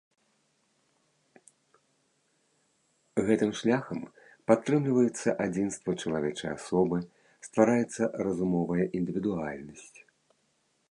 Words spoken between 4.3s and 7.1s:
падтрымліваецца адзінства чалавечай асобы,